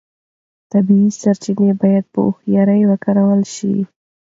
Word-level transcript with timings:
طبیعي 0.71 1.09
سرچینې 1.21 1.71
باید 1.81 2.05
په 2.13 2.19
هوښیارۍ 2.25 2.81
وکارول 2.87 3.41
شي. 3.55 3.75